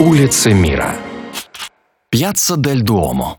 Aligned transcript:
Улицы 0.00 0.52
мира. 0.52 0.94
Пьяцца 2.08 2.56
дель 2.56 2.82
Дуомо. 2.82 3.38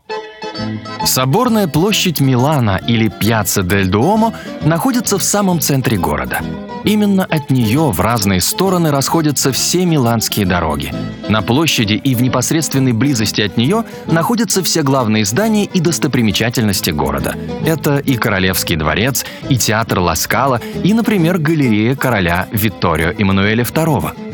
Соборная 1.06 1.66
площадь 1.66 2.20
Милана 2.20 2.78
или 2.86 3.08
Пьяцца 3.08 3.62
дель 3.62 3.88
Дуомо 3.88 4.34
находится 4.62 5.18
в 5.18 5.22
самом 5.22 5.60
центре 5.60 5.96
города. 5.96 6.42
Именно 6.84 7.24
от 7.24 7.48
нее 7.50 7.90
в 7.90 7.98
разные 8.00 8.42
стороны 8.42 8.90
расходятся 8.90 9.52
все 9.52 9.86
миланские 9.86 10.44
дороги. 10.44 10.92
На 11.30 11.40
площади 11.40 11.94
и 11.94 12.14
в 12.14 12.20
непосредственной 12.20 12.92
близости 12.92 13.40
от 13.40 13.56
нее 13.56 13.86
находятся 14.06 14.62
все 14.62 14.82
главные 14.82 15.24
здания 15.24 15.64
и 15.64 15.80
достопримечательности 15.80 16.90
города. 16.90 17.36
Это 17.64 17.96
и 17.96 18.16
Королевский 18.16 18.76
дворец, 18.76 19.24
и 19.48 19.56
театр 19.56 20.00
Ласкала, 20.00 20.60
и, 20.84 20.92
например, 20.92 21.38
галерея 21.38 21.94
короля 21.96 22.48
Витторио 22.52 23.12
Эммануэля 23.18 23.64
II. 23.64 24.29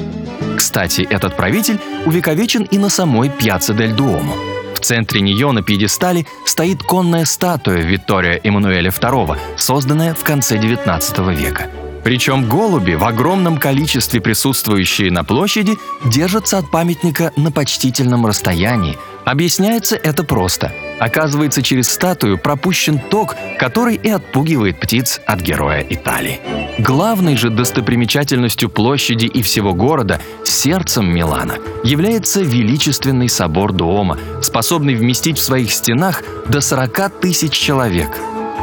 Кстати, 0.67 1.03
этот 1.03 1.37
правитель 1.37 1.79
увековечен 2.07 2.65
и 2.65 2.77
на 2.77 2.89
самой 2.89 3.31
Пьяцца 3.31 3.73
дель 3.73 3.93
Дуомо. 3.93 4.35
В 4.75 4.81
центре 4.81 5.21
нее 5.21 5.53
на 5.53 5.63
пьедестале 5.63 6.27
стоит 6.45 6.83
конная 6.83 7.25
статуя 7.25 7.83
Виттория 7.83 8.41
Эммануэля 8.43 8.91
II, 8.91 9.39
созданная 9.57 10.13
в 10.13 10.25
конце 10.25 10.57
XIX 10.57 11.33
века. 11.37 11.71
Причем 12.03 12.49
голуби, 12.49 12.95
в 12.95 13.05
огромном 13.05 13.59
количестве 13.59 14.21
присутствующие 14.21 15.13
на 15.13 15.23
площади, 15.23 15.79
держатся 16.05 16.59
от 16.59 16.69
памятника 16.69 17.33
на 17.37 17.53
почтительном 17.53 18.27
расстоянии. 18.27 18.99
Объясняется 19.27 19.97
это 19.97 20.23
просто. 20.23 20.73
Оказывается, 21.01 21.61
через 21.61 21.89
статую 21.89 22.39
пропущен 22.39 23.01
ток, 23.01 23.35
который 23.59 23.97
и 23.97 24.09
отпугивает 24.09 24.79
птиц 24.79 25.21
от 25.27 25.41
героя 25.41 25.81
Италии. 25.81 26.39
Главной 26.79 27.37
же 27.37 27.51
достопримечательностью 27.51 28.71
площади 28.71 29.27
и 29.27 29.43
всего 29.43 29.75
города, 29.75 30.21
сердцем 30.45 31.13
Милана, 31.13 31.55
является 31.83 32.41
величественный 32.41 33.29
собор 33.29 33.73
Дуома, 33.73 34.17
способный 34.43 34.95
вместить 34.95 35.39
в 35.39 35.43
своих 35.43 35.73
стенах 35.73 36.23
до 36.49 36.61
40 36.61 37.21
тысяч 37.21 37.51
человек. 37.51 38.17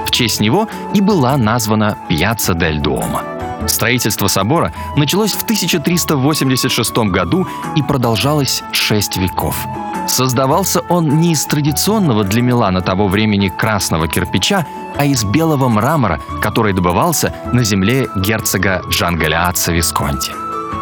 В 0.08 0.12
честь 0.12 0.40
него 0.40 0.70
и 0.96 1.02
была 1.02 1.36
названа 1.36 1.98
Пьяцца 2.08 2.54
дель 2.54 2.80
Дуомо. 2.80 3.33
Строительство 3.68 4.28
собора 4.28 4.74
началось 4.96 5.34
в 5.34 5.44
1386 5.44 6.98
году 7.10 7.48
и 7.76 7.82
продолжалось 7.82 8.64
6 8.72 9.18
веков. 9.18 9.56
Создавался 10.08 10.82
он 10.90 11.20
не 11.20 11.32
из 11.32 11.46
традиционного 11.46 12.24
для 12.24 12.42
Милана 12.42 12.82
того 12.82 13.08
времени 13.08 13.50
красного 13.50 14.08
кирпича, 14.08 14.66
а 14.98 15.06
из 15.06 15.24
белого 15.24 15.70
мрамора, 15.70 16.20
который 16.42 16.74
добывался 16.74 17.34
на 17.52 17.64
земле 17.64 18.08
герцога 18.16 18.82
Джангалиаца 18.90 19.72
Висконти. 19.72 20.32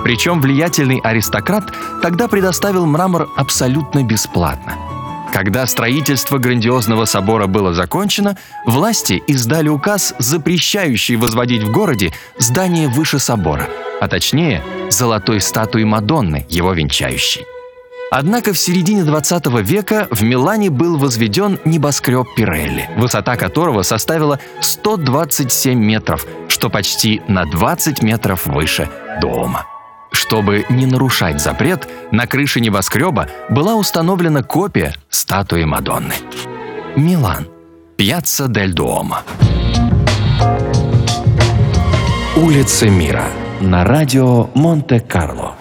Причем 0.04 0.42
влиятельный 0.42 1.00
аристократ 1.00 1.72
тогда 2.02 2.28
предоставил 2.28 2.86
мрамор 2.88 3.30
абсолютно 3.38 4.04
бесплатно– 4.04 4.76
когда 5.32 5.66
строительство 5.66 6.38
грандиозного 6.38 7.06
собора 7.06 7.48
было 7.48 7.74
закончено, 7.74 8.38
власти 8.66 9.22
издали 9.28 9.70
указ, 9.70 10.14
запрещающий 10.20 11.16
возводить 11.16 11.64
в 11.64 11.72
городе 11.72 12.14
здание 12.38 12.88
выше 12.88 13.20
собора, 13.20 13.68
а 14.00 14.08
точнее, 14.08 14.62
золотой 14.90 15.42
статуи 15.42 15.84
Мадонны, 15.84 16.46
его 16.50 16.74
венчающей. 16.74 17.46
Однако 18.14 18.52
в 18.52 18.60
середине 18.60 19.06
20 19.06 19.46
века 19.62 20.10
в 20.12 20.22
Милане 20.22 20.70
был 20.70 20.98
возведен 20.98 21.60
небоскреб 21.64 22.28
Пирелли, 22.36 22.90
высота 22.98 23.38
которого 23.38 23.84
составила 23.84 24.38
127 24.60 25.80
метров, 25.80 26.26
что 26.50 26.70
почти 26.70 27.22
на 27.30 27.46
20 27.46 28.02
метров 28.02 28.46
выше 28.48 28.90
дома. 29.22 29.66
Чтобы 30.32 30.66
не 30.70 30.86
нарушать 30.86 31.42
запрет, 31.42 31.90
на 32.12 32.26
крыше 32.26 32.62
небоскреба 32.62 33.28
была 33.50 33.76
установлена 33.76 34.44
копия 34.44 34.96
статуи 35.10 35.66
Мадонны. 35.66 36.14
Милан. 36.96 37.50
Пьяцца 37.98 38.48
дель 38.48 38.72
Дуомо. 38.72 39.24
Улицы 42.38 42.88
мира. 42.90 43.26
На 43.60 43.84
радио 43.84 44.50
Монте-Карло. 44.54 45.56